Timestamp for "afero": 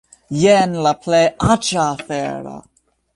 1.83-2.57